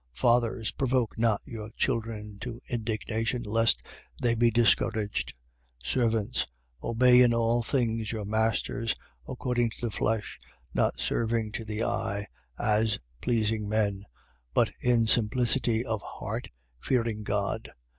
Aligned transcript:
3:21. 0.15 0.17
Fathers, 0.17 0.71
provoke 0.71 1.17
not 1.19 1.41
your 1.45 1.69
children 1.77 2.39
to 2.39 2.59
indignation, 2.67 3.43
lest 3.43 3.83
they 4.19 4.33
be 4.33 4.49
discouraged. 4.49 5.35
3:22. 5.83 5.87
Servants, 5.87 6.47
obey 6.81 7.21
in 7.21 7.35
all 7.35 7.61
things 7.61 8.11
your 8.11 8.25
masters 8.25 8.95
according 9.29 9.69
to 9.69 9.79
the 9.81 9.91
flesh: 9.91 10.39
not 10.73 10.99
serving 10.99 11.51
to 11.51 11.63
the 11.63 11.83
eye, 11.83 12.25
as 12.57 12.97
pleasing 13.21 13.69
men: 13.69 14.03
but 14.55 14.71
in 14.79 15.05
simplicity 15.05 15.85
of 15.85 16.01
heart, 16.01 16.47
fearing 16.79 17.21
God. 17.21 17.69